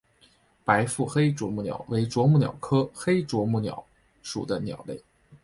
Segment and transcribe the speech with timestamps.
[0.65, 3.85] 白腹黑啄木鸟为啄木鸟科黑啄木鸟
[4.23, 4.99] 属的鸟类。